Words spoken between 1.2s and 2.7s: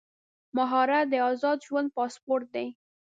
ازاد ژوند پاسپورټ دی.